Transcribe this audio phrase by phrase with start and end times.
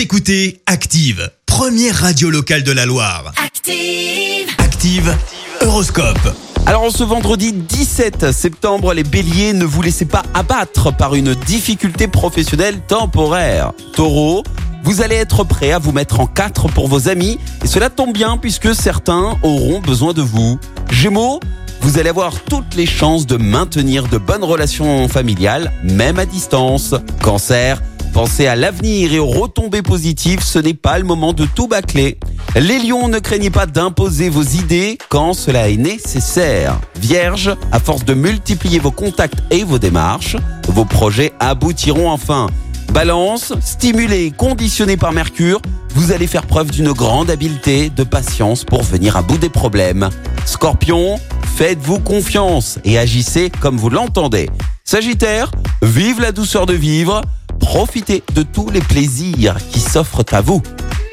[0.00, 3.34] Vous écoutez Active, première radio locale de la Loire.
[3.36, 4.48] Active.
[4.56, 5.14] Active,
[5.60, 6.34] Horoscope.
[6.64, 11.34] Alors en ce vendredi 17 septembre, les béliers, ne vous laissez pas abattre par une
[11.34, 13.74] difficulté professionnelle temporaire.
[13.92, 14.42] Taureau,
[14.84, 18.14] vous allez être prêt à vous mettre en quatre pour vos amis et cela tombe
[18.14, 20.58] bien puisque certains auront besoin de vous.
[20.90, 21.40] Gémeaux,
[21.82, 26.94] vous allez avoir toutes les chances de maintenir de bonnes relations familiales, même à distance.
[27.22, 27.82] Cancer,
[28.12, 32.18] pensez à l'avenir et aux retombées positives, ce n'est pas le moment de tout bâcler.
[32.56, 36.80] Les lions, ne craignez pas d'imposer vos idées quand cela est nécessaire.
[36.96, 40.36] Vierge, à force de multiplier vos contacts et vos démarches,
[40.68, 42.48] vos projets aboutiront enfin.
[42.92, 45.60] Balance, stimulé et conditionné par Mercure,
[45.94, 50.10] vous allez faire preuve d'une grande habileté, de patience pour venir à bout des problèmes.
[50.44, 51.20] Scorpion,
[51.56, 54.50] faites-vous confiance et agissez comme vous l'entendez.
[54.84, 57.22] Sagittaire, vive la douceur de vivre,
[57.70, 60.60] profitez de tous les plaisirs qui s'offrent à vous.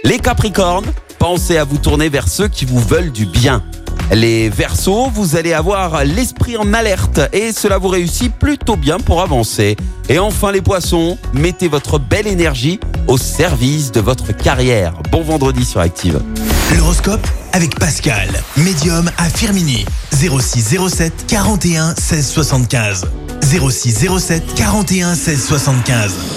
[0.03, 3.61] Les Capricornes, pensez à vous tourner vers ceux qui vous veulent du bien.
[4.11, 9.21] Les Verseaux, vous allez avoir l'esprit en alerte et cela vous réussit plutôt bien pour
[9.21, 9.77] avancer.
[10.09, 14.93] Et enfin les Poissons, mettez votre belle énergie au service de votre carrière.
[15.11, 16.19] Bon vendredi sur Active.
[16.75, 19.85] L'horoscope avec Pascal, médium à Firmini.
[20.11, 23.05] 06 07 41 16 75.
[23.43, 26.36] 06 07 41 16 75.